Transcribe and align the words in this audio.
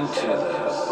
into 0.00 0.32
this, 0.32 0.88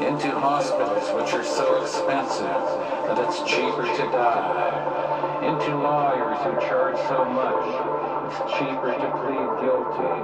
into 0.00 0.32
hospitals 0.40 1.12
which 1.12 1.36
are 1.36 1.44
so 1.44 1.82
expensive 1.82 2.64
that 3.04 3.20
it's 3.28 3.44
cheaper 3.44 3.84
to 3.84 4.04
die, 4.08 5.44
into 5.44 5.76
lawyers 5.76 6.40
who 6.48 6.56
charge 6.64 6.96
so 7.12 7.28
much 7.28 7.60
it's 8.24 8.40
cheaper 8.56 8.88
to 8.88 9.08
plead 9.20 9.48
guilty, 9.60 10.16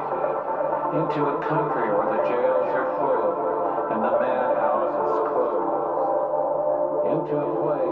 into 0.97 1.21
a 1.21 1.37
country 1.45 1.89
where 1.93 2.17
the 2.17 2.25
jails 2.25 2.73
are 2.73 2.89
full 2.97 3.93
and 3.93 4.01
the 4.01 4.17
madhouses 4.17 5.21
closed, 5.29 7.05
into 7.13 7.37
a 7.37 7.49
place 7.61 7.84